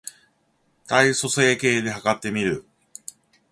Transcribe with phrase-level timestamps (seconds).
[0.87, 2.65] 体組成計で計ってみる